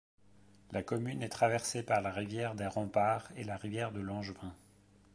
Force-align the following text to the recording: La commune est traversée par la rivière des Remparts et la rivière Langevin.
La 0.71 0.81
commune 0.81 1.21
est 1.21 1.29
traversée 1.29 1.83
par 1.83 2.01
la 2.01 2.09
rivière 2.11 2.55
des 2.55 2.65
Remparts 2.65 3.29
et 3.35 3.43
la 3.43 3.55
rivière 3.55 3.91
Langevin. 3.91 4.51